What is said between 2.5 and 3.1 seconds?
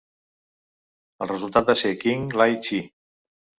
Chee.